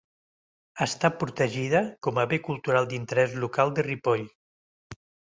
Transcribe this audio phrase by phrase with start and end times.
[0.85, 4.25] Està protegida com a bé cultural d'interès local de Ripoll.